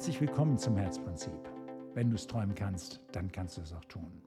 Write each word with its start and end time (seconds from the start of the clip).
Herzlich 0.00 0.22
willkommen 0.22 0.56
zum 0.56 0.78
Herzprinzip. 0.78 1.38
Wenn 1.92 2.08
du 2.08 2.16
es 2.16 2.26
träumen 2.26 2.54
kannst, 2.54 3.02
dann 3.12 3.30
kannst 3.30 3.58
du 3.58 3.60
es 3.60 3.74
auch 3.74 3.84
tun. 3.84 4.22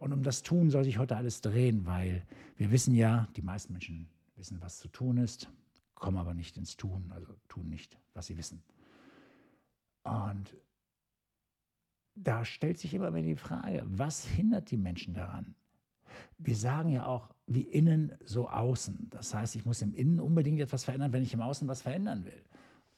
Und 0.00 0.12
um 0.12 0.24
das 0.24 0.42
Tun 0.42 0.70
soll 0.70 0.82
sich 0.82 0.98
heute 0.98 1.16
alles 1.16 1.40
drehen, 1.40 1.86
weil 1.86 2.26
wir 2.56 2.72
wissen 2.72 2.92
ja, 2.96 3.28
die 3.36 3.42
meisten 3.42 3.74
Menschen 3.74 4.08
wissen, 4.34 4.60
was 4.60 4.80
zu 4.80 4.88
tun 4.88 5.18
ist, 5.18 5.52
kommen 5.94 6.16
aber 6.16 6.34
nicht 6.34 6.56
ins 6.56 6.76
Tun, 6.76 7.12
also 7.14 7.32
tun 7.46 7.68
nicht, 7.68 7.96
was 8.12 8.26
sie 8.26 8.36
wissen. 8.36 8.60
Und 10.02 10.56
da 12.16 12.44
stellt 12.44 12.80
sich 12.80 12.92
immer 12.92 13.14
wieder 13.14 13.28
die 13.28 13.36
Frage, 13.36 13.84
was 13.86 14.24
hindert 14.24 14.68
die 14.72 14.78
Menschen 14.78 15.14
daran? 15.14 15.54
Wir 16.38 16.56
sagen 16.56 16.88
ja 16.88 17.06
auch, 17.06 17.30
wie 17.46 17.62
innen, 17.62 18.14
so 18.24 18.48
außen. 18.48 19.10
Das 19.10 19.32
heißt, 19.32 19.54
ich 19.54 19.64
muss 19.64 19.80
im 19.80 19.94
Innen 19.94 20.18
unbedingt 20.18 20.58
etwas 20.58 20.82
verändern, 20.82 21.12
wenn 21.12 21.22
ich 21.22 21.34
im 21.34 21.40
Außen 21.40 21.68
was 21.68 21.82
verändern 21.82 22.24
will. 22.24 22.42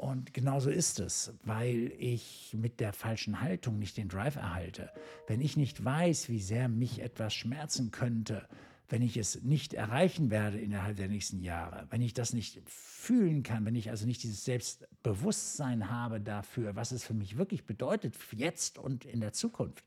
Und 0.01 0.33
genauso 0.33 0.71
ist 0.71 0.99
es, 0.99 1.35
weil 1.45 1.93
ich 1.99 2.57
mit 2.59 2.81
der 2.81 2.95
falschen 2.95 3.43
Haltung 3.43 3.79
nicht 3.79 3.99
den 3.99 4.09
Drive 4.09 4.37
erhalte. 4.37 4.91
Wenn 5.27 5.43
ich 5.43 5.59
nicht 5.59 5.85
weiß, 5.85 6.31
wie 6.31 6.41
sehr 6.41 6.71
mich 6.71 7.03
etwas 7.03 7.35
schmerzen 7.35 7.91
könnte, 7.91 8.49
wenn 8.89 9.03
ich 9.03 9.19
es 9.19 9.43
nicht 9.43 9.75
erreichen 9.75 10.31
werde 10.31 10.59
innerhalb 10.59 10.97
der 10.97 11.09
nächsten 11.09 11.43
Jahre, 11.43 11.87
wenn 11.91 12.01
ich 12.01 12.15
das 12.15 12.33
nicht 12.33 12.63
fühlen 12.65 13.43
kann, 13.43 13.67
wenn 13.67 13.75
ich 13.75 13.91
also 13.91 14.07
nicht 14.07 14.23
dieses 14.23 14.43
Selbstbewusstsein 14.47 15.91
habe 15.91 16.19
dafür, 16.19 16.77
was 16.77 16.93
es 16.93 17.05
für 17.05 17.13
mich 17.13 17.37
wirklich 17.37 17.67
bedeutet, 17.67 18.15
jetzt 18.33 18.79
und 18.79 19.05
in 19.05 19.21
der 19.21 19.35
Zukunft, 19.35 19.85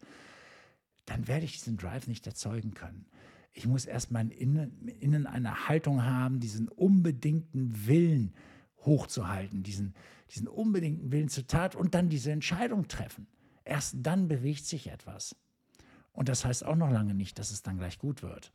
dann 1.08 1.28
werde 1.28 1.46
ich 1.46 1.54
diesen 1.54 1.78
Drive 1.78 2.06
nicht 2.06 2.28
erzeugen 2.28 2.76
können. 2.76 3.08
Ich 3.52 3.66
muss 3.66 3.88
erstmal 3.88 4.32
innen, 4.32 4.88
innen 5.00 5.26
eine 5.26 5.68
Haltung 5.68 6.04
haben, 6.04 6.40
diesen 6.40 6.70
unbedingten 6.70 7.88
Willen, 7.88 8.36
hochzuhalten, 8.86 9.64
diesen, 9.64 9.94
diesen 10.32 10.48
unbedingten 10.48 11.12
Willen 11.12 11.30
zur 11.30 11.48
Tat 11.48 11.76
und 11.76 11.96
dann 11.96 12.10
diese 12.10 12.32
Entscheidung 12.32 12.88
treffen. 12.88 13.28
Erst 13.66 13.96
dann 14.00 14.28
bewegt 14.28 14.66
sich 14.66 14.88
etwas. 14.88 15.36
Und 16.12 16.30
das 16.30 16.46
heißt 16.46 16.66
auch 16.66 16.76
noch 16.76 16.92
lange 16.92 17.14
nicht, 17.14 17.40
dass 17.40 17.52
es 17.52 17.64
dann 17.64 17.78
gleich 17.78 17.98
gut 17.98 18.22
wird. 18.22 18.52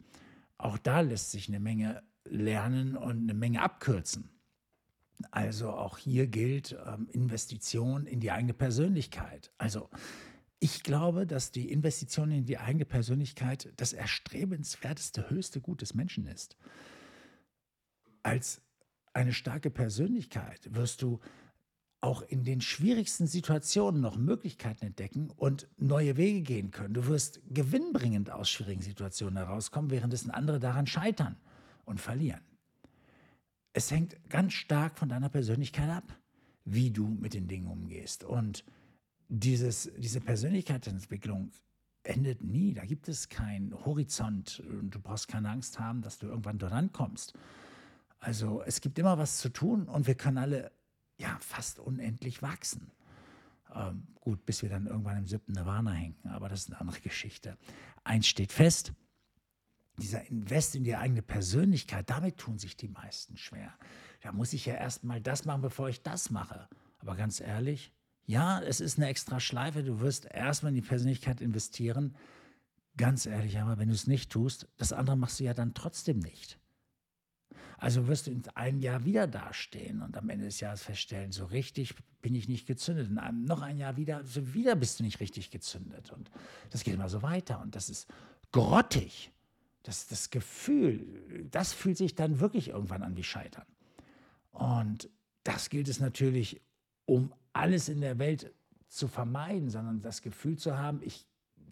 Auch 0.59 0.79
da 0.79 1.01
lässt 1.01 1.31
sich 1.31 1.49
eine 1.49 1.61
Menge 1.61 2.03
lernen 2.25 2.97
und 2.97 3.23
eine 3.23 3.35
Menge 3.35 3.63
abkürzen. 3.63 4.31
Also 5.31 5.71
auch 5.71 5.99
hier 5.99 6.29
gilt 6.29 6.79
ähm, 6.87 7.09
Investition 7.11 8.07
in 8.07 8.21
die 8.21 8.31
eigene 8.31 8.55
Persönlichkeit. 8.55 9.51
Also 9.59 9.89
ich 10.61 10.83
glaube, 10.83 11.27
dass 11.27 11.51
die 11.51 11.71
Investition 11.71 12.31
in 12.31 12.45
die 12.45 12.59
eigene 12.59 12.85
Persönlichkeit 12.85 13.73
das 13.77 13.93
erstrebenswerteste, 13.93 15.31
höchste 15.31 15.61
Gut 15.61 15.83
des 15.83 15.95
Menschen 15.95 16.27
ist. 16.27 16.57
Als 18.23 18.61
eine 19.19 19.33
starke 19.33 19.69
Persönlichkeit 19.69 20.73
wirst 20.73 21.03
du 21.03 21.19
auch 22.01 22.23
in 22.23 22.45
den 22.45 22.61
schwierigsten 22.61 23.27
Situationen 23.27 24.01
noch 24.01 24.17
Möglichkeiten 24.17 24.87
entdecken 24.87 25.31
und 25.37 25.67
neue 25.77 26.17
Wege 26.17 26.43
gehen 26.43 26.71
können. 26.71 26.95
Du 26.95 27.09
wirst 27.09 27.41
gewinnbringend 27.51 28.31
aus 28.31 28.49
schwierigen 28.49 28.81
Situationen 28.81 29.37
herauskommen, 29.37 29.91
währenddessen 29.91 30.31
andere 30.31 30.61
daran 30.61 30.87
scheitern 30.87 31.35
und 31.85 32.01
verlieren. 32.01 32.43
Es 33.73 33.91
hängt 33.91 34.17
ganz 34.31 34.53
stark 34.53 34.97
von 34.97 35.09
deiner 35.09 35.29
Persönlichkeit 35.29 35.91
ab, 35.91 36.17
wie 36.65 36.93
du 36.93 37.09
mit 37.09 37.35
den 37.35 37.49
Dingen 37.49 37.67
umgehst. 37.67 38.23
Und 38.23 38.65
dieses, 39.29 39.91
diese 39.99 40.21
Persönlichkeitsentwicklung 40.21 41.51
endet 42.05 42.45
nie. 42.45 42.73
Da 42.73 42.85
gibt 42.85 43.09
es 43.09 43.29
keinen 43.29 43.75
Horizont. 43.85 44.63
Du 44.83 45.01
brauchst 45.01 45.27
keine 45.27 45.51
Angst 45.51 45.81
haben, 45.81 46.03
dass 46.03 46.19
du 46.19 46.29
irgendwann 46.29 46.61
dran 46.61 46.93
kommst. 46.93 47.35
Also 48.21 48.63
es 48.63 48.81
gibt 48.81 48.99
immer 48.99 49.19
was 49.19 49.39
zu 49.39 49.49
tun 49.49 49.89
und 49.89 50.07
wir 50.07 50.15
können 50.15 50.39
alle 50.39 50.73
ja 51.19 51.37
fast 51.41 51.79
unendlich 51.79 52.43
wachsen. 52.43 52.91
Ähm, 53.75 54.09
gut, 54.21 54.45
bis 54.47 54.63
wir 54.63 54.69
dann 54.69 54.87
irgendwann 54.87 55.19
im 55.19 55.27
siebten 55.27 55.53
Nirvana 55.53 55.93
hängen, 55.93 56.17
aber 56.25 56.49
das 56.49 56.61
ist 56.61 56.71
eine 56.71 56.81
andere 56.81 57.01
Geschichte. 57.01 57.57
Eins 58.05 58.27
steht 58.27 58.53
fest, 58.53 58.93
dieser 59.99 60.25
Invest 60.27 60.75
in 60.75 60.85
die 60.85 60.97
eigene 60.97 61.23
Persönlichkeit, 61.23 62.09
damit 62.09 62.39
tun 62.39 62.59
sich 62.59 62.77
die 62.77 62.89
meisten 62.89 63.37
schwer. 63.37 63.75
Da 64.23 64.33
muss 64.33 64.53
ich 64.53 64.67
ja 64.67 64.75
erstmal 64.75 65.21
das 65.21 65.45
machen, 65.45 65.63
bevor 65.63 65.89
ich 65.89 66.03
das 66.03 66.31
mache. 66.31 66.69
Aber 66.99 67.17
ganz 67.17 67.41
ehrlich, 67.41 67.93
ja, 68.27 68.61
es 68.61 68.81
ist 68.81 68.99
eine 68.99 69.09
extra 69.09 69.41
Schleife. 69.41 69.83
Du 69.83 70.01
wirst 70.01 70.27
erstmal 70.27 70.71
in 70.71 70.77
die 70.77 70.87
Persönlichkeit 70.87 71.41
investieren. 71.41 72.15
Ganz 72.97 73.27
ehrlich, 73.27 73.59
aber 73.59 73.79
wenn 73.79 73.89
du 73.89 73.95
es 73.95 74.07
nicht 74.07 74.31
tust, 74.31 74.69
das 74.77 74.93
andere 74.93 75.17
machst 75.17 75.41
du 75.41 75.45
ja 75.45 75.55
dann 75.55 75.75
trotzdem 75.75 76.19
nicht. 76.19 76.59
Also 77.79 78.09
wirst 78.09 78.27
du 78.27 78.33
in 78.33 78.43
einem 78.55 78.81
Jahr 78.81 79.05
wieder 79.05 79.29
dastehen 79.29 80.03
und 80.03 80.17
am 80.17 80.29
Ende 80.29 80.47
des 80.47 80.59
Jahres 80.59 80.83
feststellen, 80.83 81.31
so 81.31 81.45
richtig 81.47 81.95
bin 82.21 82.35
ich 82.35 82.49
nicht 82.49 82.67
gezündet. 82.67 83.09
In 83.09 83.19
einem, 83.19 83.45
noch 83.45 83.63
ein 83.63 83.79
Jahr 83.79 83.97
wieder, 83.97 84.25
so 84.25 84.53
wieder 84.53 84.75
bist 84.75 84.99
du 84.99 85.05
nicht 85.05 85.21
richtig 85.21 85.51
gezündet. 85.51 86.13
Und 86.13 86.29
das 86.71 86.83
geht 86.83 86.95
immer 86.95 87.09
so 87.09 87.23
weiter. 87.23 87.61
Und 87.61 87.77
das 87.77 87.89
ist 87.89 88.09
grottig. 88.51 89.31
Das, 89.85 90.09
das 90.09 90.31
Gefühl, 90.31 91.49
das 91.53 91.73
fühlt 91.73 91.97
sich 91.97 92.17
dann 92.17 92.41
wirklich 92.41 92.71
irgendwann 92.71 93.05
an 93.05 93.17
wie 93.17 93.23
Scheitern. 93.23 93.67
Und 94.51 95.09
das 95.45 95.71
gilt 95.71 95.89
es 95.89 96.01
natürlich, 96.01 96.61
um 97.07 97.33
alles 97.53 97.89
in 97.89 98.01
der 98.01 98.19
Welt 98.19 98.53
zu 98.89 99.07
vermeiden, 99.07 99.71
sondern 99.71 100.01
das 100.01 100.21
Gefühl 100.21 100.59
zu 100.59 100.77
haben, 100.77 101.01
ich 101.03 101.27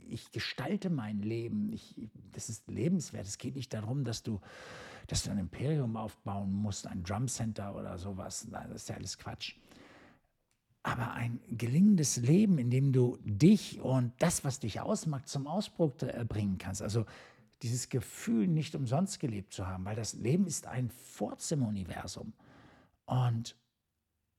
ich 0.09 0.31
gestalte 0.33 0.91
mein 0.91 1.21
Leben. 1.21 1.73
Ich, 1.73 1.95
das 2.33 2.49
ist 2.49 2.69
lebenswert. 2.69 3.27
Es 3.27 3.39
geht 3.39 3.57
nicht 3.57 3.73
darum, 3.73 4.05
dass 4.05 4.23
du, 4.23 4.41
dass 5.07 5.25
du 5.25 5.31
ein 5.31 5.39
Imperium 5.39 5.97
aufbauen 5.97 6.53
musst, 6.53 6.87
ein 6.87 7.03
Drum 7.03 7.29
Center 7.29 7.75
oder 7.75 7.99
sowas. 7.99 8.47
Das 8.51 8.71
ist 8.71 8.89
ja 8.89 8.97
alles 8.97 9.19
Quatsch. 9.19 9.57
Aber 10.83 11.13
ein 11.13 11.41
gelingendes 11.49 12.17
Leben, 12.19 12.59
in 12.59 12.71
dem 12.71 12.93
du 12.93 13.19
dich 13.25 13.81
und 13.81 14.13
das, 14.19 14.45
was 14.45 14.61
dich 14.61 14.81
ausmacht, 14.81 15.29
zum 15.29 15.47
Ausbruch 15.49 15.95
bringen 16.29 16.59
kannst. 16.59 16.81
Also 16.81 17.07
dieses 17.63 17.89
Gefühl, 17.89 18.47
nicht 18.47 18.75
umsonst 18.75 19.19
gelebt 19.19 19.53
zu 19.53 19.67
haben, 19.67 19.85
weil 19.85 19.97
das 19.97 20.15
Leben 20.15 20.47
ist 20.47 20.67
ein 20.67 20.91
Vorzimmeruniversum. 20.91 22.33
Und 23.07 23.57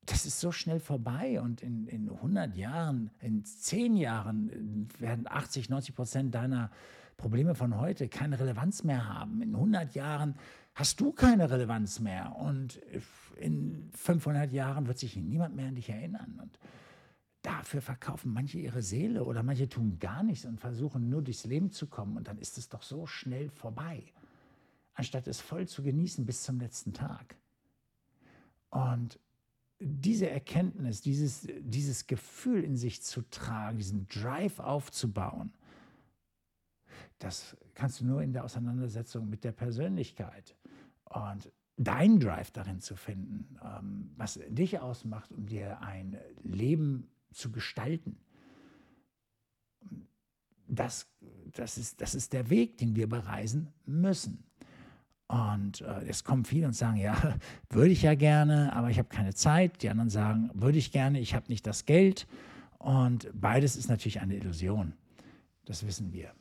das 0.07 0.25
ist 0.25 0.39
so 0.39 0.51
schnell 0.53 0.79
vorbei 0.79 1.41
und 1.41 1.61
in, 1.61 1.85
in 1.87 2.09
100 2.09 2.55
Jahren, 2.55 3.11
in 3.19 3.43
10 3.43 3.97
Jahren 3.97 4.87
werden 4.99 5.27
80, 5.27 5.69
90 5.69 5.95
Prozent 5.95 6.33
deiner 6.33 6.71
Probleme 7.17 7.55
von 7.55 7.77
heute 7.77 8.07
keine 8.07 8.39
Relevanz 8.39 8.83
mehr 8.83 9.05
haben. 9.13 9.41
In 9.41 9.53
100 9.53 9.95
Jahren 9.95 10.35
hast 10.75 11.01
du 11.01 11.11
keine 11.11 11.49
Relevanz 11.49 11.99
mehr 11.99 12.35
und 12.37 12.79
in 13.35 13.89
500 13.91 14.51
Jahren 14.53 14.87
wird 14.87 14.97
sich 14.97 15.17
niemand 15.17 15.55
mehr 15.55 15.67
an 15.67 15.75
dich 15.75 15.89
erinnern. 15.89 16.39
Und 16.41 16.57
dafür 17.41 17.81
verkaufen 17.81 18.31
manche 18.31 18.59
ihre 18.59 18.81
Seele 18.81 19.25
oder 19.25 19.43
manche 19.43 19.67
tun 19.67 19.99
gar 19.99 20.23
nichts 20.23 20.45
und 20.45 20.61
versuchen 20.61 21.09
nur 21.09 21.21
durchs 21.21 21.43
Leben 21.43 21.71
zu 21.71 21.87
kommen 21.87 22.15
und 22.15 22.29
dann 22.29 22.37
ist 22.37 22.57
es 22.57 22.69
doch 22.69 22.81
so 22.81 23.07
schnell 23.07 23.49
vorbei, 23.49 24.03
anstatt 24.93 25.27
es 25.27 25.41
voll 25.41 25.67
zu 25.67 25.83
genießen 25.83 26.25
bis 26.25 26.43
zum 26.43 26.61
letzten 26.61 26.93
Tag. 26.93 27.35
Und 28.69 29.19
diese 29.79 30.29
Erkenntnis, 30.29 31.01
dieses, 31.01 31.47
dieses 31.59 32.07
Gefühl 32.07 32.63
in 32.63 32.75
sich 32.77 33.01
zu 33.01 33.21
tragen, 33.29 33.77
diesen 33.77 34.07
Drive 34.07 34.59
aufzubauen, 34.59 35.53
das 37.19 37.57
kannst 37.73 38.01
du 38.01 38.05
nur 38.05 38.21
in 38.21 38.33
der 38.33 38.43
Auseinandersetzung 38.43 39.29
mit 39.29 39.43
der 39.43 39.51
Persönlichkeit 39.51 40.55
und 41.05 41.51
dein 41.77 42.19
Drive 42.19 42.51
darin 42.51 42.79
zu 42.79 42.95
finden, 42.95 43.57
ähm, 43.63 44.11
was 44.17 44.39
dich 44.49 44.79
ausmacht, 44.79 45.31
um 45.31 45.45
dir 45.45 45.81
ein 45.81 46.17
Leben 46.43 47.09
zu 47.31 47.51
gestalten. 47.51 48.17
Das, 50.67 51.07
das, 51.53 51.77
ist, 51.77 52.01
das 52.01 52.13
ist 52.13 52.33
der 52.33 52.49
Weg, 52.49 52.77
den 52.77 52.95
wir 52.95 53.07
bereisen 53.07 53.71
müssen. 53.85 54.43
Und 55.27 55.81
äh, 55.81 56.05
es 56.07 56.23
kommen 56.23 56.45
viele 56.45 56.67
und 56.67 56.73
sagen, 56.73 56.97
ja, 56.97 57.15
würde 57.69 57.91
ich 57.91 58.01
ja 58.01 58.15
gerne, 58.15 58.73
aber 58.73 58.89
ich 58.89 58.97
habe 58.97 59.09
keine 59.09 59.33
Zeit. 59.33 59.81
Die 59.83 59.89
anderen 59.89 60.09
sagen, 60.09 60.49
würde 60.53 60.77
ich 60.77 60.91
gerne, 60.91 61.19
ich 61.19 61.35
habe 61.35 61.47
nicht 61.49 61.67
das 61.67 61.85
Geld. 61.85 62.27
Und 62.77 63.29
beides 63.33 63.75
ist 63.75 63.89
natürlich 63.89 64.21
eine 64.21 64.35
Illusion. 64.35 64.93
Das 65.65 65.85
wissen 65.85 66.13
wir. 66.13 66.31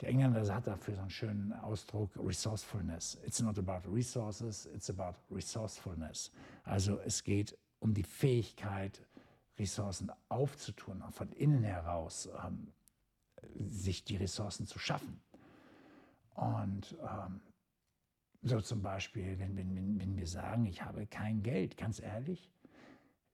Der 0.00 0.10
Engländer 0.10 0.54
hat 0.54 0.66
dafür 0.66 0.94
so 0.94 1.00
einen 1.00 1.10
schönen 1.10 1.52
Ausdruck, 1.52 2.10
Resourcefulness. 2.16 3.18
It's 3.24 3.40
not 3.40 3.58
about 3.58 3.88
resources, 3.92 4.68
it's 4.74 4.90
about 4.90 5.16
resourcefulness. 5.30 6.30
Also 6.64 6.98
es 7.00 7.22
geht 7.22 7.56
um 7.80 7.94
die 7.94 8.04
Fähigkeit, 8.04 9.00
Ressourcen 9.58 10.10
aufzutun 10.28 11.02
und 11.02 11.12
von 11.14 11.30
innen 11.32 11.64
heraus 11.64 12.28
ähm, 12.44 12.68
sich 13.68 14.04
die 14.04 14.16
Ressourcen 14.16 14.66
zu 14.66 14.78
schaffen. 14.78 15.20
Und 16.34 16.96
ähm, 17.02 17.40
so 18.42 18.60
zum 18.60 18.82
Beispiel, 18.82 19.38
wenn, 19.38 19.56
wenn, 19.56 19.98
wenn, 19.98 20.16
wir 20.16 20.26
sagen, 20.26 20.66
ich 20.66 20.82
habe 20.82 21.06
kein 21.06 21.42
Geld, 21.42 21.76
ganz 21.76 22.00
ehrlich, 22.00 22.50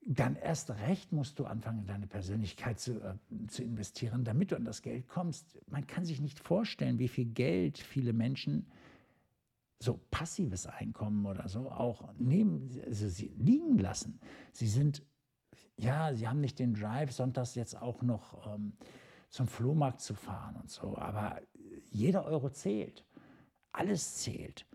dann 0.07 0.37
erst 0.37 0.71
recht 0.71 1.13
musst 1.13 1.39
du 1.39 1.47
anfangen, 1.47 1.81
in 1.81 1.87
deine 1.87 2.07
Persönlichkeit 2.07 2.79
zu, 2.79 3.01
äh, 3.01 3.15
zu 3.49 3.63
investieren, 3.63 4.25
damit 4.25 4.53
du 4.53 4.57
an 4.57 4.65
das 4.65 4.83
Geld 4.83 5.09
kommst. 5.09 5.59
Man 5.67 5.87
kann 5.87 6.05
sich 6.05 6.21
nicht 6.21 6.39
vorstellen, 6.41 6.99
wie 6.99 7.09
viel 7.09 7.27
Geld 7.27 7.79
viele 7.79 8.13
Menschen, 8.13 8.67
so 9.81 10.01
passives 10.11 10.67
Einkommen 10.67 11.27
oder 11.27 11.49
so, 11.49 11.71
auch 11.71 12.15
nehmen, 12.19 12.71
also 12.87 13.09
sie 13.09 13.29
liegen 13.37 13.79
lassen. 13.79 14.21
Sie 14.53 14.69
sind 14.69 15.03
ja, 15.77 16.15
sie 16.15 16.29
haben 16.29 16.41
nicht 16.41 16.59
den 16.59 16.75
Drive, 16.75 17.13
sonntags 17.13 17.55
jetzt 17.55 17.81
auch 17.81 18.03
noch 18.03 18.55
ähm, 18.55 18.75
zum 19.29 19.49
Flohmarkt 19.49 20.01
zu 20.01 20.15
fahren 20.15 20.57
und 20.57 20.71
so. 20.71 20.97
Aber 20.97 21.41
jeder 21.91 22.25
Euro 22.25 22.51
zählt. 22.51 23.05
Alles 23.73 24.17
zählt. 24.17 24.67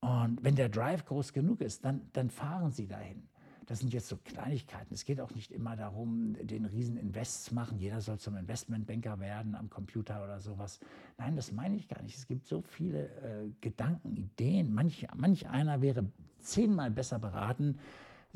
Und 0.00 0.38
wenn 0.42 0.54
der 0.54 0.68
Drive 0.68 1.04
groß 1.04 1.32
genug 1.32 1.60
ist, 1.60 1.84
dann, 1.84 2.02
dann 2.12 2.30
fahren 2.30 2.70
sie 2.70 2.86
dahin. 2.86 3.28
Das 3.66 3.80
sind 3.80 3.92
jetzt 3.92 4.06
so 4.06 4.16
Kleinigkeiten. 4.16 4.94
Es 4.94 5.04
geht 5.04 5.20
auch 5.20 5.34
nicht 5.34 5.50
immer 5.50 5.74
darum, 5.74 6.34
den 6.40 6.66
riesen 6.66 6.96
Invest 6.96 7.46
zu 7.46 7.54
machen. 7.54 7.78
Jeder 7.78 8.00
soll 8.00 8.18
zum 8.18 8.36
Investmentbanker 8.36 9.18
werden 9.18 9.56
am 9.56 9.68
Computer 9.68 10.22
oder 10.22 10.40
sowas. 10.40 10.78
Nein, 11.18 11.34
das 11.34 11.50
meine 11.50 11.74
ich 11.74 11.88
gar 11.88 12.00
nicht. 12.02 12.16
Es 12.16 12.28
gibt 12.28 12.46
so 12.46 12.62
viele 12.62 13.06
äh, 13.06 13.50
Gedanken, 13.60 14.16
Ideen. 14.16 14.72
Manch, 14.72 15.08
manch 15.16 15.48
einer 15.48 15.82
wäre 15.82 16.04
zehnmal 16.38 16.92
besser 16.92 17.18
beraten, 17.18 17.78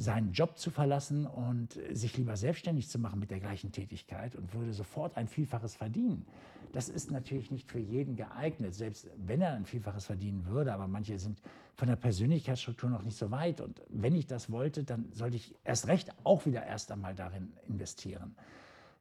seinen 0.00 0.32
Job 0.32 0.56
zu 0.56 0.70
verlassen 0.70 1.26
und 1.26 1.78
sich 1.92 2.16
lieber 2.16 2.34
selbstständig 2.34 2.88
zu 2.88 2.98
machen 2.98 3.20
mit 3.20 3.30
der 3.30 3.38
gleichen 3.38 3.70
Tätigkeit 3.70 4.34
und 4.34 4.54
würde 4.54 4.72
sofort 4.72 5.18
ein 5.18 5.28
Vielfaches 5.28 5.74
verdienen. 5.74 6.24
Das 6.72 6.88
ist 6.88 7.10
natürlich 7.10 7.50
nicht 7.50 7.70
für 7.70 7.80
jeden 7.80 8.16
geeignet, 8.16 8.74
selbst 8.74 9.08
wenn 9.16 9.42
er 9.42 9.52
ein 9.52 9.66
Vielfaches 9.66 10.06
verdienen 10.06 10.46
würde, 10.46 10.72
aber 10.72 10.88
manche 10.88 11.18
sind 11.18 11.38
von 11.74 11.86
der 11.86 11.96
Persönlichkeitsstruktur 11.96 12.88
noch 12.88 13.02
nicht 13.02 13.18
so 13.18 13.30
weit. 13.30 13.60
Und 13.60 13.82
wenn 13.90 14.14
ich 14.14 14.26
das 14.26 14.50
wollte, 14.50 14.84
dann 14.84 15.12
sollte 15.12 15.36
ich 15.36 15.54
erst 15.64 15.86
recht 15.88 16.14
auch 16.24 16.46
wieder 16.46 16.64
erst 16.64 16.90
einmal 16.92 17.14
darin 17.14 17.52
investieren. 17.68 18.34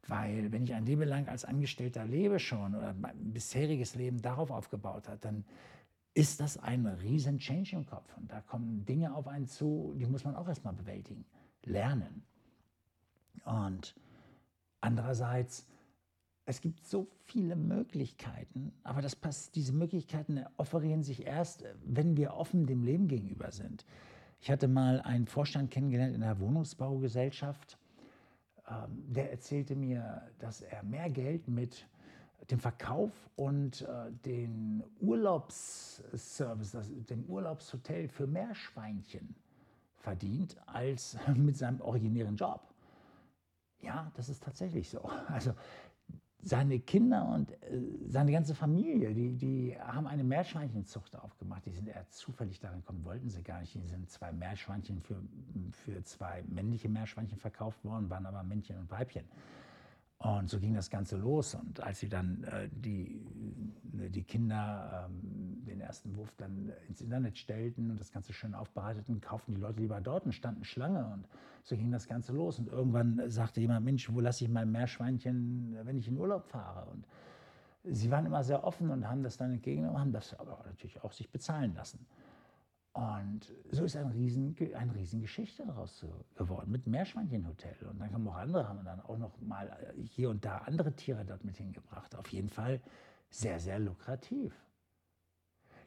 Weil 0.06 0.52
wenn 0.52 0.64
ich 0.64 0.74
ein 0.74 0.86
Leben 0.86 1.04
lang 1.04 1.30
als 1.30 1.46
Angestellter 1.46 2.04
lebe 2.04 2.40
schon 2.40 2.76
oder 2.76 2.94
mein 2.94 3.16
bisheriges 3.32 3.96
Leben 3.96 4.22
darauf 4.22 4.52
aufgebaut 4.52 5.08
hat, 5.08 5.24
dann 5.24 5.46
ist 6.14 6.40
das 6.40 6.58
ein 6.58 6.86
riesen 6.86 7.40
Change 7.40 7.76
im 7.76 7.86
Kopf. 7.86 8.16
Und 8.18 8.32
da 8.32 8.42
kommen 8.42 8.86
Dinge 8.86 9.14
auf 9.14 9.28
einen 9.28 9.48
zu, 9.48 9.94
die 9.98 10.06
muss 10.06 10.24
man 10.24 10.36
auch 10.36 10.48
erstmal 10.48 10.74
bewältigen, 10.74 11.26
lernen. 11.64 12.24
Und 13.46 13.96
andererseits, 14.82 15.68
es 16.46 16.62
gibt 16.62 16.86
so 16.86 17.08
viele 17.26 17.56
Möglichkeiten, 17.56 18.74
aber 18.84 19.02
das 19.02 19.16
passt, 19.16 19.56
diese 19.56 19.72
Möglichkeiten 19.72 20.44
offerieren 20.58 21.04
sich 21.04 21.26
erst, 21.26 21.64
wenn 21.86 22.18
wir 22.18 22.34
offen 22.34 22.66
dem 22.66 22.84
Leben 22.84 23.08
gegenüber 23.08 23.52
sind. 23.52 23.86
Ich 24.42 24.50
hatte 24.50 24.68
mal 24.68 25.02
einen 25.02 25.28
Vorstand 25.28 25.70
kennengelernt 25.70 26.16
in 26.16 26.24
einer 26.24 26.40
Wohnungsbaugesellschaft, 26.40 27.78
ähm, 28.68 29.04
der 29.14 29.32
erzählte 29.32 29.76
mir, 29.76 30.22
dass 30.40 30.62
er 30.62 30.84
mehr 30.84 31.10
Geld 31.10 31.48
mit 31.48 31.88
dem 32.50 32.60
Verkauf 32.60 33.12
und 33.36 33.82
äh, 33.82 34.12
den 34.26 34.84
Urlaubsservice, 35.02 36.72
das, 36.72 36.90
dem 37.10 37.26
Urlaubshotel 37.26 38.08
für 38.08 38.28
Meerschweinchen 38.28 39.36
verdient, 39.96 40.58
als 40.66 41.18
mit 41.36 41.58
seinem 41.58 41.82
originären 41.82 42.36
Job. 42.36 42.62
Ja, 43.82 44.12
das 44.16 44.30
ist 44.30 44.44
tatsächlich 44.44 44.90
so. 44.90 45.10
Also 45.28 45.54
seine 46.42 46.80
Kinder 46.80 47.28
und 47.28 47.52
äh, 47.52 47.82
seine 48.08 48.32
ganze 48.32 48.56
Familie, 48.56 49.14
die, 49.14 49.36
die 49.36 49.78
haben 49.78 50.08
eine 50.08 50.24
Meerschweinchenzucht 50.24 51.16
aufgemacht. 51.16 51.66
Die 51.66 51.72
sind 51.72 51.88
eher 51.88 52.08
zufällig 52.10 52.60
darin 52.60 52.80
gekommen, 52.80 53.04
wollten 53.04 53.30
sie 53.30 53.44
gar 53.44 53.60
nicht. 53.60 53.76
Die 53.76 53.88
sind 53.88 54.10
zwei 54.10 54.32
Meerschweinchen 54.32 55.02
für, 55.02 55.22
für 55.72 56.04
zwei 56.04 56.44
männliche 56.48 56.88
Meerschweinchen 56.88 57.38
verkauft 57.38 57.84
worden, 57.84 58.10
waren 58.10 58.26
aber 58.26 58.44
Männchen 58.44 58.78
und 58.78 58.90
Weibchen. 58.90 59.26
Und 60.20 60.50
so 60.50 60.60
ging 60.60 60.74
das 60.74 60.90
Ganze 60.90 61.16
los. 61.16 61.56
Und 61.56 61.82
als 61.82 62.02
sie 62.02 62.10
dann 62.10 62.44
äh, 62.44 62.68
die, 62.72 63.22
äh, 63.98 64.10
die 64.10 64.24
Kinder 64.24 65.08
ähm, 65.10 65.64
den 65.66 65.80
ersten 65.80 66.16
Wurf 66.18 66.34
dann 66.36 66.74
ins 66.90 67.00
Internet 67.00 67.38
stellten 67.38 67.90
und 67.90 68.00
das 68.00 68.12
Ganze 68.12 68.34
schön 68.34 68.54
aufbereiteten, 68.54 69.22
kauften 69.22 69.56
die 69.56 69.62
Leute 69.62 69.80
lieber 69.80 70.02
dort 70.02 70.26
und 70.26 70.34
standen 70.34 70.66
Schlange. 70.66 71.06
Und 71.06 71.26
so 71.64 71.78
ging 71.78 71.90
das 71.90 72.06
Ganze 72.06 72.34
los. 72.34 72.60
Und 72.60 72.68
irgendwann 72.68 73.30
sagte 73.30 73.62
jemand, 73.62 73.86
Mensch, 73.86 74.12
wo 74.12 74.20
lasse 74.20 74.44
ich 74.44 74.50
mein 74.50 74.70
Meerschweinchen, 74.72 75.78
wenn 75.84 75.98
ich 75.98 76.10
in 76.10 76.18
Urlaub 76.18 76.46
fahre? 76.46 76.90
Und 76.90 77.06
sie 77.86 78.12
waren 78.12 78.26
immer 78.26 78.44
sehr 78.44 78.66
offen 78.66 78.90
und 78.90 79.08
haben 79.08 79.24
das 79.24 79.38
dann 79.38 79.54
entgegengenommen, 79.54 80.02
haben 80.02 80.12
das 80.12 80.38
aber 80.38 80.62
natürlich 80.66 81.02
auch 81.02 81.14
sich 81.14 81.30
bezahlen 81.30 81.76
lassen. 81.76 82.06
Und 82.94 83.54
so 83.72 83.84
ist 83.84 83.96
ein 83.96 84.08
riesen, 84.08 84.56
eine 84.76 84.96
Riesengeschichte 84.96 85.66
daraus 85.66 86.06
geworden 86.36 86.72
mit 86.72 86.88
Meerschweinchenhotel. 86.88 87.88
Und 87.88 88.00
dann 88.00 88.12
kamen 88.12 88.28
auch 88.28 88.36
andere, 88.36 88.68
haben 88.68 88.84
dann 88.84 89.00
auch 89.02 89.18
noch 89.18 89.40
mal 89.42 89.68
äh, 89.68 90.02
hier 90.02 90.30
und 90.30 90.44
da 90.44 90.60
andere 90.60 90.94
Tiere 90.96 91.24
dort 91.24 91.44
mit 91.44 91.58
hingebracht. 91.58 92.16
Auf 92.16 92.28
jeden 92.30 92.50
Fall 92.50 92.82
sehr, 93.30 93.60
sehr 93.60 93.80
lukrativ. 93.80 94.54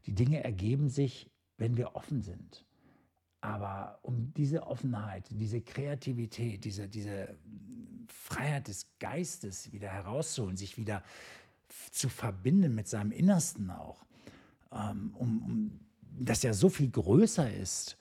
Die 0.06 0.14
Dinge 0.14 0.44
ergeben 0.44 0.88
sich, 0.88 1.30
wenn 1.58 1.76
wir 1.76 1.96
offen 1.96 2.22
sind. 2.22 2.64
Aber 3.40 3.98
um 4.02 4.32
diese 4.34 4.66
Offenheit, 4.66 5.26
diese 5.30 5.60
Kreativität, 5.60 6.64
diese, 6.64 6.88
diese 6.88 7.36
Freiheit 8.06 8.68
des 8.68 8.86
Geistes 9.00 9.72
wieder 9.72 9.88
herauszuholen, 9.88 10.56
sich 10.56 10.78
wieder 10.78 11.02
zu 11.90 12.08
verbinden 12.08 12.74
mit 12.74 12.86
seinem 12.86 13.10
Innersten 13.10 13.70
auch, 13.70 14.04
ähm, 14.70 15.14
um, 15.18 15.42
um 15.42 15.80
das 16.18 16.42
ja 16.42 16.52
so 16.52 16.68
viel 16.68 16.90
größer 16.90 17.52
ist 17.52 17.96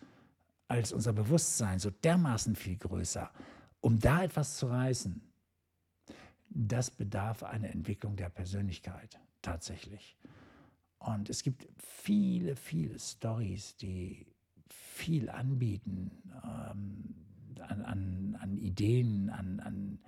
als 0.68 0.92
unser 0.92 1.14
Bewusstsein, 1.14 1.80
so 1.80 1.90
dermaßen 1.90 2.56
viel 2.56 2.78
größer, 2.78 3.30
um 3.82 4.00
da 4.00 4.24
etwas 4.24 4.58
zu 4.58 4.68
reißen, 4.68 5.22
das 6.50 6.92
bedarf 6.92 7.44
einer 7.44 7.70
Entwicklung 7.70 8.16
der 8.16 8.30
Persönlichkeit 8.30 9.20
tatsächlich. 9.42 10.18
Und 11.00 11.30
es 11.30 11.44
gibt 11.44 11.68
viele, 11.78 12.56
viele 12.56 13.00
Stories, 13.00 13.76
die 13.78 14.28
viel 14.70 15.30
anbieten 15.30 16.12
ähm, 16.44 17.16
an, 17.60 17.82
an, 17.84 18.38
an, 18.40 18.58
Ideen, 18.58 19.30
an, 19.30 19.60
an, 19.60 20.00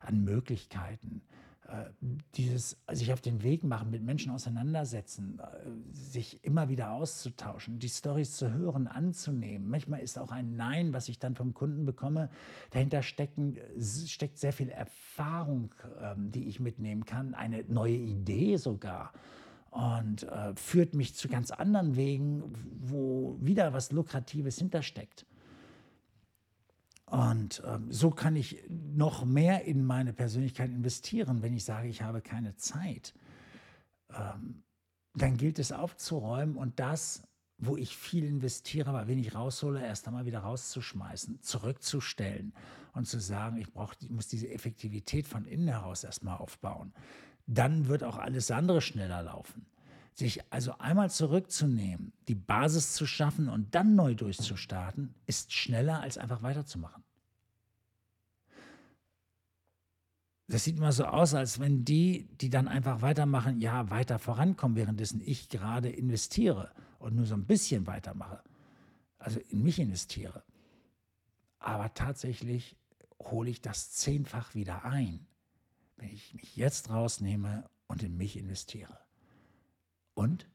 an 0.00 0.24
Möglichkeiten. 0.24 1.22
Äh, 1.68 1.90
dieses 2.34 2.78
sich 2.90 3.12
auf 3.12 3.20
den 3.20 3.42
Weg 3.42 3.62
machen, 3.62 3.90
mit 3.90 4.02
Menschen 4.02 4.32
auseinandersetzen, 4.32 5.38
äh, 5.38 5.68
sich 5.92 6.42
immer 6.42 6.70
wieder 6.70 6.92
auszutauschen, 6.92 7.78
die 7.78 7.90
Stories 7.90 8.36
zu 8.36 8.52
hören, 8.52 8.86
anzunehmen. 8.86 9.68
Manchmal 9.68 10.00
ist 10.00 10.18
auch 10.18 10.30
ein 10.30 10.56
Nein, 10.56 10.94
was 10.94 11.10
ich 11.10 11.18
dann 11.18 11.34
vom 11.34 11.52
Kunden 11.52 11.84
bekomme, 11.84 12.30
dahinter 12.70 13.02
stecken, 13.02 13.58
steckt 14.06 14.38
sehr 14.38 14.54
viel 14.54 14.70
Erfahrung, 14.70 15.74
ähm, 16.00 16.30
die 16.30 16.48
ich 16.48 16.58
mitnehmen 16.58 17.04
kann, 17.04 17.34
eine 17.34 17.64
neue 17.64 17.96
Idee 17.96 18.56
sogar 18.56 19.12
und 19.70 20.22
äh, 20.22 20.54
führt 20.54 20.94
mich 20.94 21.14
zu 21.14 21.28
ganz 21.28 21.50
anderen 21.50 21.96
Wegen, 21.96 22.44
wo 22.80 23.36
wieder 23.40 23.74
was 23.74 23.92
Lukratives 23.92 24.56
hintersteckt. 24.56 25.26
Und 27.30 27.62
ähm, 27.66 27.92
so 27.92 28.10
kann 28.10 28.36
ich 28.36 28.62
noch 28.68 29.24
mehr 29.26 29.64
in 29.64 29.84
meine 29.84 30.14
Persönlichkeit 30.14 30.70
investieren, 30.70 31.42
wenn 31.42 31.52
ich 31.52 31.64
sage, 31.64 31.88
ich 31.88 32.00
habe 32.00 32.22
keine 32.22 32.56
Zeit. 32.56 33.12
Ähm, 34.14 34.62
dann 35.14 35.36
gilt 35.36 35.58
es 35.58 35.70
aufzuräumen 35.70 36.56
und 36.56 36.80
das, 36.80 37.22
wo 37.58 37.76
ich 37.76 37.94
viel 37.96 38.24
investiere, 38.24 38.88
aber 38.88 39.08
wenig 39.08 39.34
raushole, 39.34 39.84
erst 39.84 40.08
einmal 40.08 40.24
wieder 40.24 40.38
rauszuschmeißen, 40.38 41.42
zurückzustellen 41.42 42.54
und 42.94 43.06
zu 43.06 43.20
sagen, 43.20 43.58
ich, 43.58 43.70
brauch, 43.74 43.94
ich 44.00 44.08
muss 44.08 44.28
diese 44.28 44.48
Effektivität 44.48 45.26
von 45.26 45.44
innen 45.44 45.68
heraus 45.68 46.04
erstmal 46.04 46.38
aufbauen. 46.38 46.94
Dann 47.46 47.88
wird 47.88 48.04
auch 48.04 48.16
alles 48.16 48.50
andere 48.50 48.80
schneller 48.80 49.22
laufen. 49.22 49.66
Sich 50.14 50.40
also 50.50 50.78
einmal 50.78 51.10
zurückzunehmen, 51.10 52.12
die 52.26 52.34
Basis 52.34 52.94
zu 52.94 53.06
schaffen 53.06 53.50
und 53.50 53.74
dann 53.74 53.96
neu 53.96 54.14
durchzustarten, 54.14 55.14
ist 55.26 55.52
schneller 55.52 56.00
als 56.00 56.16
einfach 56.16 56.42
weiterzumachen. 56.42 57.04
Das 60.48 60.64
sieht 60.64 60.78
immer 60.78 60.92
so 60.92 61.04
aus, 61.04 61.34
als 61.34 61.60
wenn 61.60 61.84
die, 61.84 62.26
die 62.40 62.48
dann 62.48 62.68
einfach 62.68 63.02
weitermachen, 63.02 63.60
ja, 63.60 63.90
weiter 63.90 64.18
vorankommen, 64.18 64.76
währenddessen 64.76 65.20
ich 65.24 65.50
gerade 65.50 65.90
investiere 65.90 66.72
und 66.98 67.14
nur 67.14 67.26
so 67.26 67.34
ein 67.34 67.44
bisschen 67.44 67.86
weitermache. 67.86 68.42
Also 69.18 69.40
in 69.50 69.62
mich 69.62 69.78
investiere. 69.78 70.42
Aber 71.58 71.92
tatsächlich 71.92 72.76
hole 73.20 73.50
ich 73.50 73.60
das 73.60 73.92
zehnfach 73.92 74.54
wieder 74.54 74.84
ein, 74.84 75.26
wenn 75.96 76.10
ich 76.10 76.32
mich 76.34 76.56
jetzt 76.56 76.88
rausnehme 76.88 77.68
und 77.86 78.02
in 78.02 78.16
mich 78.16 78.36
investiere. 78.36 78.98
Und 80.14 80.48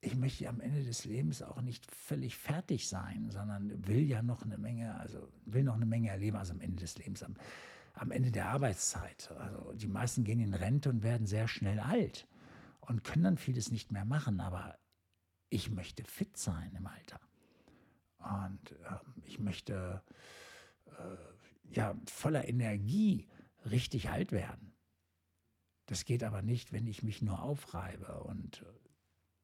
ich 0.00 0.16
möchte 0.16 0.48
am 0.48 0.60
Ende 0.60 0.84
des 0.84 1.06
Lebens 1.06 1.40
auch 1.40 1.62
nicht 1.62 1.90
völlig 1.90 2.36
fertig 2.36 2.88
sein, 2.88 3.30
sondern 3.30 3.86
will 3.86 4.02
ja 4.02 4.22
noch 4.22 4.42
eine 4.42 4.58
Menge, 4.58 4.94
also 4.96 5.28
will 5.46 5.64
noch 5.64 5.76
eine 5.76 5.86
Menge 5.86 6.10
erleben, 6.10 6.36
also 6.36 6.52
am 6.52 6.60
Ende 6.60 6.82
des 6.82 6.98
Lebens, 6.98 7.24
am 7.94 8.10
Ende 8.10 8.30
der 8.30 8.48
Arbeitszeit. 8.48 9.30
Also 9.38 9.72
die 9.72 9.88
meisten 9.88 10.24
gehen 10.24 10.40
in 10.40 10.54
Rente 10.54 10.90
und 10.90 11.02
werden 11.02 11.26
sehr 11.26 11.48
schnell 11.48 11.80
alt 11.80 12.28
und 12.80 13.04
können 13.04 13.24
dann 13.24 13.38
vieles 13.38 13.70
nicht 13.70 13.92
mehr 13.92 14.04
machen, 14.04 14.40
aber 14.40 14.78
ich 15.48 15.70
möchte 15.70 16.04
fit 16.04 16.36
sein 16.36 16.74
im 16.76 16.86
Alter. 16.86 17.20
Und 18.18 18.72
äh, 18.72 19.26
ich 19.26 19.38
möchte 19.38 20.02
äh, 20.86 21.74
ja 21.74 21.94
voller 22.06 22.48
Energie 22.48 23.28
richtig 23.70 24.10
alt 24.10 24.32
werden. 24.32 24.74
Das 25.86 26.04
geht 26.04 26.24
aber 26.24 26.42
nicht, 26.42 26.72
wenn 26.72 26.86
ich 26.86 27.02
mich 27.02 27.22
nur 27.22 27.42
aufreibe 27.42 28.24
und 28.24 28.64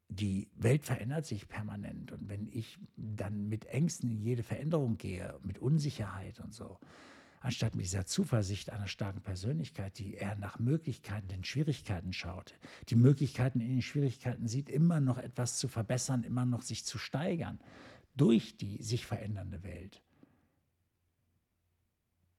die 0.08 0.50
Welt 0.56 0.84
verändert 0.84 1.24
sich 1.24 1.46
permanent. 1.46 2.10
Und 2.12 2.28
wenn 2.28 2.48
ich 2.48 2.78
dann 2.96 3.48
mit 3.48 3.66
Ängsten 3.66 4.10
in 4.10 4.20
jede 4.20 4.42
Veränderung 4.42 4.96
gehe, 4.96 5.38
mit 5.42 5.58
Unsicherheit 5.58 6.40
und 6.40 6.52
so, 6.52 6.78
anstatt 7.40 7.74
mit 7.74 7.86
dieser 7.86 8.06
Zuversicht 8.06 8.70
einer 8.70 8.86
starken 8.86 9.22
Persönlichkeit, 9.22 9.98
die 9.98 10.14
eher 10.14 10.36
nach 10.36 10.58
Möglichkeiten 10.58 11.30
in 11.30 11.42
Schwierigkeiten 11.42 12.12
schaut, 12.12 12.54
die 12.88 12.96
Möglichkeiten 12.96 13.60
in 13.60 13.68
den 13.68 13.82
Schwierigkeiten 13.82 14.46
sieht, 14.46 14.68
immer 14.68 15.00
noch 15.00 15.18
etwas 15.18 15.56
zu 15.56 15.66
verbessern, 15.66 16.22
immer 16.22 16.44
noch 16.44 16.62
sich 16.62 16.84
zu 16.84 16.98
steigern 16.98 17.58
durch 18.14 18.56
die 18.56 18.82
sich 18.82 19.06
verändernde 19.06 19.62
Welt. 19.62 20.02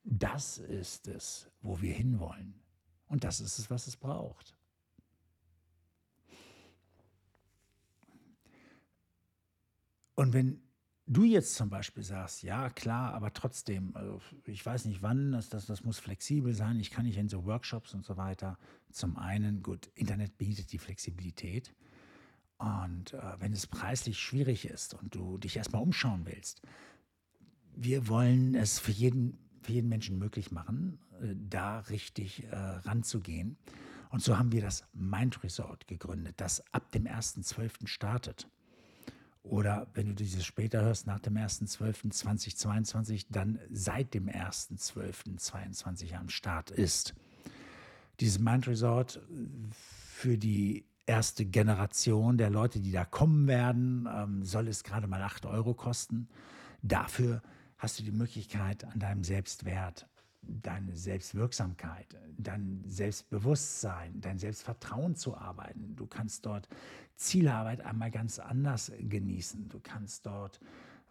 Das 0.04 0.58
ist 0.58 1.08
es, 1.08 1.50
wo 1.62 1.82
wir 1.82 1.94
hinwollen. 1.94 2.60
Und 3.08 3.24
das 3.24 3.40
ist 3.40 3.60
es, 3.60 3.70
was 3.70 3.88
es 3.88 3.98
braucht. 3.98 4.56
Und 10.16 10.34
wenn 10.34 10.62
du 11.08 11.24
jetzt 11.24 11.56
zum 11.56 11.70
Beispiel 11.70 12.04
sagst, 12.04 12.44
ja 12.44 12.70
klar, 12.70 13.14
aber 13.14 13.34
trotzdem, 13.34 13.96
also 13.96 14.22
ich 14.46 14.66
weiß 14.66 14.86
nicht 14.86 15.02
wann, 15.02 15.32
das, 15.32 15.50
das, 15.50 15.66
das 15.66 15.84
muss 15.84 16.00
flexibel 16.00 16.54
sein, 16.54 16.80
ich 16.80 16.92
kann 16.92 17.06
nicht 17.06 17.18
in 17.18 17.30
so 17.30 17.46
Workshops 17.46 17.94
und 17.94 18.06
so 18.06 18.18
weiter. 18.18 18.58
Zum 18.92 19.18
einen, 19.18 19.62
gut, 19.62 19.90
Internet 19.96 20.38
bietet 20.38 20.72
die 20.72 20.78
Flexibilität. 20.78 21.74
Und 22.58 23.14
äh, 23.14 23.40
wenn 23.40 23.54
es 23.54 23.66
preislich 23.66 24.20
schwierig 24.20 24.66
ist 24.66 24.94
und 24.94 25.16
du 25.16 25.38
dich 25.40 25.58
erstmal 25.58 25.82
umschauen 25.82 26.26
willst, 26.26 26.62
wir 27.76 28.08
wollen 28.08 28.54
es 28.54 28.80
für 28.80 28.92
jeden, 28.92 29.38
für 29.62 29.72
jeden 29.72 29.90
Menschen 29.90 30.20
möglich 30.20 30.52
machen, 30.52 31.00
äh, 31.22 31.34
da 31.50 31.80
richtig 31.80 32.44
äh, 32.44 32.56
ranzugehen. 32.56 33.58
Und 34.10 34.22
so 34.22 34.38
haben 34.38 34.52
wir 34.52 34.62
das 34.62 34.86
Mind 34.94 35.44
Resort 35.44 35.88
gegründet, 35.88 36.36
das 36.38 36.64
ab 36.74 36.92
dem 36.92 37.06
1.12. 37.06 37.88
startet. 37.88 38.48
Oder 39.44 39.88
wenn 39.94 40.08
du 40.08 40.14
dieses 40.14 40.46
später 40.46 40.82
hörst, 40.82 41.08
nach 41.08 41.20
dem 41.20 41.36
1.12.2022, 41.36 43.26
dann 43.30 43.60
seit 43.72 44.14
dem 44.14 44.28
1.12.2022 44.28 46.16
am 46.16 46.30
Start 46.30 46.70
ist. 46.70 47.16
Dieses 48.20 48.40
Mind 48.40 48.68
Resort 48.68 49.20
für 50.14 50.38
die 50.38 50.86
erste 51.08 51.46
Generation 51.46 52.38
der 52.38 52.52
Leute, 52.52 52.80
die 52.80 52.92
da 52.92 53.04
kommen 53.04 53.48
werden, 53.48 54.08
ähm, 54.14 54.44
soll 54.44 54.68
es 54.68 54.84
gerade 54.84 55.08
mal 55.08 55.22
8 55.22 55.48
Euro 55.48 55.74
kosten. 55.74 56.30
Dafür 56.84 57.42
hast 57.78 58.00
du 58.00 58.04
die 58.04 58.12
Möglichkeit, 58.12 58.86
an 58.86 59.00
deinem 59.00 59.24
Selbstwert, 59.24 60.08
deine 60.42 60.96
Selbstwirksamkeit, 60.96 62.08
dein 62.38 62.84
Selbstbewusstsein, 62.88 64.20
dein 64.22 64.38
Selbstvertrauen 64.38 65.16
zu 65.16 65.38
arbeiten. 65.38 65.96
Du 65.96 66.08
kannst 66.08 66.46
dort 66.46 66.68
Zielarbeit 67.16 67.82
einmal 67.82 68.12
ganz 68.12 68.40
anders 68.40 68.92
genießen. 69.00 69.70
Du 69.70 69.80
kannst 69.80 70.26
dort 70.26 70.60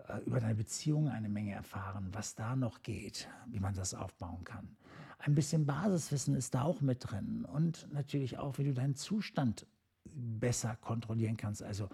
äh, 0.09 0.19
über 0.25 0.41
deine 0.41 0.57
Beziehung 0.57 1.09
eine 1.09 1.29
Menge 1.29 1.53
erfahren, 1.53 2.09
was 2.13 2.35
da 2.35 2.57
noch 2.57 2.83
geht, 2.83 3.29
wie 3.47 3.61
man 3.61 3.75
das 3.75 3.95
aufbauen 3.95 4.45
kann. 4.45 4.77
Ein 5.19 5.35
bisschen 5.35 5.67
Basiswissen 5.67 6.35
ist 6.35 6.55
da 6.55 6.63
auch 6.63 6.81
mit 6.81 7.11
drin 7.11 7.45
und 7.45 7.93
natürlich 7.93 8.39
auch, 8.39 8.59
wie 8.59 8.65
du 8.65 8.73
deinen 8.73 8.95
Zustand 8.95 9.67
besser 10.05 10.77
kontrollieren 10.77 11.37
kannst, 11.37 11.63
also 11.63 11.89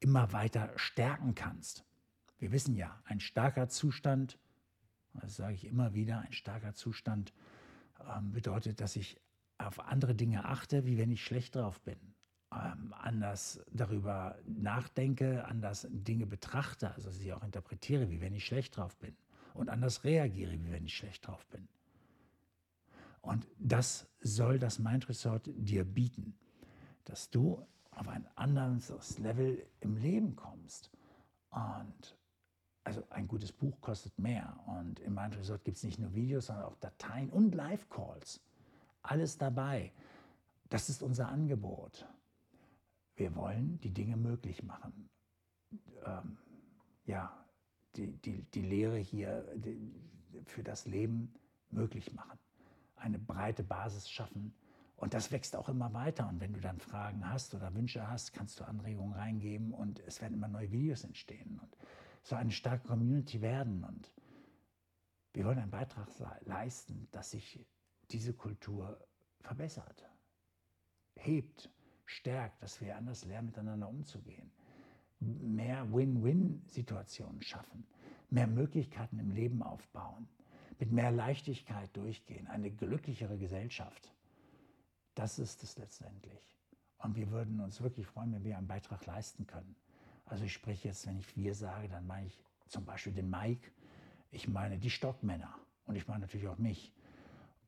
immer 0.00 0.32
weiter 0.32 0.70
stärken 0.76 1.34
kannst. 1.34 1.84
Wir 2.38 2.52
wissen 2.52 2.76
ja, 2.76 2.96
ein 3.04 3.18
starker 3.18 3.68
Zustand, 3.68 4.38
das 5.14 5.36
sage 5.36 5.54
ich 5.54 5.64
immer 5.64 5.94
wieder, 5.94 6.20
ein 6.20 6.32
starker 6.32 6.74
Zustand 6.74 7.32
ähm, 8.16 8.32
bedeutet, 8.32 8.80
dass 8.80 8.96
ich 8.96 9.20
auf 9.58 9.80
andere 9.80 10.14
Dinge 10.14 10.44
achte, 10.44 10.86
wie 10.86 10.98
wenn 10.98 11.10
ich 11.10 11.24
schlecht 11.24 11.56
drauf 11.56 11.80
bin. 11.80 11.98
Ähm, 12.52 12.94
anders 12.96 13.60
darüber 13.72 14.38
nachdenke, 14.46 15.44
anders 15.44 15.86
Dinge 15.90 16.26
betrachte, 16.26 16.92
also 16.94 17.10
sie 17.10 17.32
auch 17.32 17.42
interpretiere, 17.42 18.10
wie 18.10 18.20
wenn 18.20 18.34
ich 18.34 18.46
schlecht 18.46 18.76
drauf 18.76 18.96
bin. 18.96 19.16
Und 19.54 19.68
anders 19.68 20.04
reagiere, 20.04 20.52
wie 20.52 20.70
wenn 20.70 20.84
ich 20.84 20.96
schlecht 20.96 21.26
drauf 21.26 21.44
bin. 21.48 21.68
Und 23.20 23.46
das 23.58 24.06
soll 24.20 24.58
das 24.58 24.78
Mind 24.78 25.08
Resort 25.08 25.50
dir 25.56 25.84
bieten 25.84 26.34
dass 27.08 27.30
du 27.30 27.66
auf 27.90 28.06
ein 28.08 28.28
anderes 28.36 29.18
Level 29.18 29.66
im 29.80 29.96
Leben 29.96 30.36
kommst. 30.36 30.90
Und 31.50 32.16
also 32.88 33.04
ein 33.10 33.28
gutes 33.28 33.52
Buch 33.52 33.78
kostet 33.82 34.18
mehr. 34.18 34.58
Und 34.66 34.98
im 35.00 35.14
Mind 35.14 35.36
Resort 35.36 35.62
gibt 35.62 35.76
es 35.76 35.84
nicht 35.84 35.98
nur 35.98 36.14
Videos, 36.14 36.46
sondern 36.46 36.64
auch 36.64 36.76
Dateien 36.76 37.28
und 37.28 37.54
Live-Calls. 37.54 38.40
Alles 39.02 39.36
dabei. 39.36 39.92
Das 40.70 40.88
ist 40.88 41.02
unser 41.02 41.28
Angebot. 41.28 42.08
Wir 43.14 43.36
wollen 43.36 43.78
die 43.80 43.90
Dinge 43.90 44.16
möglich 44.16 44.62
machen. 44.62 45.10
Ähm, 46.06 46.38
ja, 47.04 47.30
die, 47.96 48.06
die, 48.06 48.42
die 48.54 48.62
Lehre 48.62 48.96
hier 48.96 49.44
die, 49.54 49.92
für 50.46 50.62
das 50.62 50.86
Leben 50.86 51.34
möglich 51.68 52.14
machen. 52.14 52.38
Eine 52.96 53.18
breite 53.18 53.64
Basis 53.64 54.08
schaffen, 54.08 54.54
und 54.98 55.14
das 55.14 55.30
wächst 55.30 55.54
auch 55.54 55.68
immer 55.68 55.94
weiter. 55.94 56.28
Und 56.28 56.40
wenn 56.40 56.52
du 56.52 56.60
dann 56.60 56.80
Fragen 56.80 57.30
hast 57.30 57.54
oder 57.54 57.72
Wünsche 57.72 58.08
hast, 58.10 58.32
kannst 58.32 58.58
du 58.58 58.64
Anregungen 58.64 59.12
reingeben 59.12 59.72
und 59.72 60.00
es 60.00 60.20
werden 60.20 60.34
immer 60.34 60.48
neue 60.48 60.72
Videos 60.72 61.04
entstehen 61.04 61.60
und 61.62 61.76
so 62.22 62.36
eine 62.36 62.50
starke 62.50 62.86
Community 62.86 63.40
werden. 63.40 63.84
Und 63.84 64.12
wir 65.32 65.44
wollen 65.44 65.58
einen 65.58 65.70
Beitrag 65.70 66.08
leisten, 66.44 67.08
dass 67.10 67.30
sich 67.30 67.64
diese 68.10 68.32
Kultur 68.32 68.98
verbessert, 69.40 70.08
hebt, 71.16 71.70
stärkt, 72.04 72.62
dass 72.62 72.80
wir 72.80 72.96
anders 72.96 73.24
lernen, 73.24 73.46
miteinander 73.48 73.88
umzugehen, 73.88 74.50
mehr 75.20 75.92
Win-Win-Situationen 75.92 77.42
schaffen, 77.42 77.86
mehr 78.30 78.46
Möglichkeiten 78.46 79.18
im 79.18 79.30
Leben 79.30 79.62
aufbauen, 79.62 80.28
mit 80.78 80.92
mehr 80.92 81.10
Leichtigkeit 81.10 81.94
durchgehen, 81.96 82.46
eine 82.46 82.70
glücklichere 82.70 83.36
Gesellschaft. 83.36 84.12
Das 85.14 85.38
ist 85.38 85.62
es 85.62 85.76
letztendlich. 85.76 86.56
Und 86.98 87.16
wir 87.16 87.30
würden 87.30 87.60
uns 87.60 87.80
wirklich 87.80 88.06
freuen, 88.06 88.32
wenn 88.32 88.44
wir 88.44 88.56
einen 88.56 88.68
Beitrag 88.68 89.04
leisten 89.06 89.46
können. 89.46 89.76
Also 90.28 90.44
ich 90.44 90.52
spreche 90.52 90.88
jetzt, 90.88 91.06
wenn 91.06 91.18
ich 91.18 91.36
wir 91.36 91.54
sage, 91.54 91.88
dann 91.88 92.06
meine 92.06 92.26
ich 92.26 92.38
zum 92.68 92.84
Beispiel 92.84 93.12
den 93.12 93.30
Mike, 93.30 93.70
ich 94.30 94.48
meine 94.48 94.78
die 94.78 94.90
Stockmänner 94.90 95.54
und 95.86 95.96
ich 95.96 96.06
meine 96.06 96.20
natürlich 96.20 96.48
auch 96.48 96.58
mich. 96.58 96.92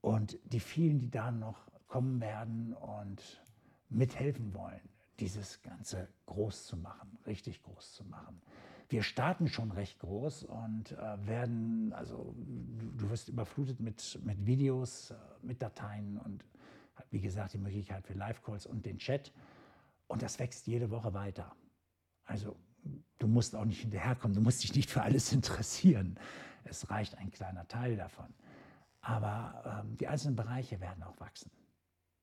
Und 0.01 0.39
die 0.45 0.61
vielen, 0.61 0.99
die 0.99 1.11
da 1.11 1.31
noch 1.31 1.59
kommen 1.89 2.21
werden 2.21 2.75
und 2.75 3.43
mithelfen 3.89 4.55
wollen, 4.55 4.81
dieses 5.19 5.63
Ganze 5.63 6.09
groß 6.27 6.67
zu 6.67 6.77
machen, 6.77 7.19
richtig 7.27 7.63
groß 7.63 7.95
zu 7.95 8.05
machen. 8.05 8.41
Wir 8.89 9.03
starten 9.03 9.49
schon 9.49 9.71
recht 9.71 10.01
groß 10.01 10.45
und 10.45 10.93
äh, 10.93 11.27
werden, 11.27 11.93
also 11.93 12.35
du, 12.37 13.11
wirst 13.11 13.29
überflutet 13.29 13.79
mit, 13.79 14.19
mit 14.25 14.47
Videos, 14.47 15.13
äh, 15.13 15.15
mit 15.43 15.63
Dateien 15.63 16.19
und 16.19 16.45
wie 17.11 17.21
gesagt, 17.21 17.53
die 17.55 17.59
Möglichkeit 17.59 18.05
für 18.07 18.15
Live-Calls 18.15 18.67
und 18.67 18.85
den 18.87 18.99
Chat. 18.99 19.33
Und 20.09 20.23
das 20.23 20.39
wächst 20.39 20.67
jede 20.67 20.91
Woche 20.91 21.15
weiter. 21.15 21.55
Also 22.31 22.57
du 23.19 23.27
musst 23.27 23.57
auch 23.57 23.65
nicht 23.65 23.81
hinterherkommen, 23.81 24.37
du 24.37 24.41
musst 24.41 24.63
dich 24.63 24.75
nicht 24.75 24.89
für 24.89 25.03
alles 25.03 25.33
interessieren. 25.39 26.19
Es 26.63 26.89
reicht 26.89 27.19
ein 27.19 27.31
kleiner 27.33 27.67
Teil 27.67 27.97
davon. 27.97 28.33
Aber 29.01 29.83
ähm, 29.85 29.97
die 29.99 30.07
einzelnen 30.07 30.37
Bereiche 30.37 30.81
werden 30.81 31.03
auch 31.03 31.19
wachsen. 31.19 31.51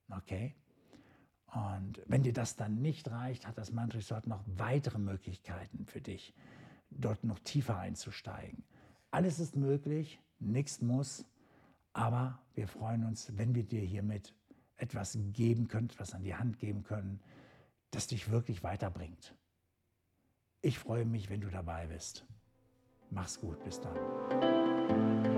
Okay? 0.10 0.56
Und 1.48 2.02
wenn 2.06 2.24
dir 2.24 2.32
das 2.32 2.56
dann 2.56 2.82
nicht 2.82 3.10
reicht, 3.12 3.48
hat 3.48 3.58
das 3.58 3.74
Resort 3.76 4.28
noch 4.28 4.44
weitere 4.46 4.98
Möglichkeiten 4.98 5.86
für 5.86 6.00
dich, 6.00 6.34
dort 6.90 7.24
noch 7.26 7.40
tiefer 7.40 7.78
einzusteigen. 7.78 8.64
Alles 9.12 9.40
ist 9.40 9.58
möglich, 9.58 10.22
nichts 10.40 10.82
muss, 10.82 11.26
aber 11.92 12.40
wir 12.54 12.68
freuen 12.68 13.04
uns, 13.06 13.36
wenn 13.38 13.56
wir 13.56 13.64
dir 13.64 13.82
hiermit 13.82 14.34
etwas 14.78 15.18
geben 15.34 15.68
können, 15.68 15.90
etwas 15.90 16.14
an 16.14 16.24
die 16.24 16.36
Hand 16.36 16.60
geben 16.60 16.84
können, 16.84 17.20
das 17.92 18.08
dich 18.08 18.30
wirklich 18.30 18.64
weiterbringt. 18.64 19.34
Ich 20.68 20.80
freue 20.80 21.06
mich, 21.06 21.30
wenn 21.30 21.40
du 21.40 21.48
dabei 21.48 21.88
bist. 21.88 22.26
Mach's 23.10 23.40
gut, 23.40 23.64
bis 23.64 23.80
dann. 23.80 25.37